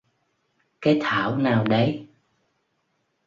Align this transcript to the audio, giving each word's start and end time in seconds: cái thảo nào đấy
cái 0.81 0.99
thảo 1.03 1.37
nào 1.37 1.63
đấy 1.69 2.07